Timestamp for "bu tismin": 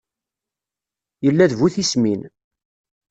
1.59-2.21